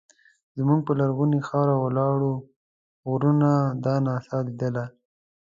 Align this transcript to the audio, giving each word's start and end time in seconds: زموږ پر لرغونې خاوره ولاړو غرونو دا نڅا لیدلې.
زموږ 0.57 0.79
پر 0.85 0.93
لرغونې 0.99 1.39
خاوره 1.47 1.75
ولاړو 1.79 2.33
غرونو 3.09 3.51
دا 3.83 3.93
نڅا 4.05 4.37
لیدلې. 4.47 4.85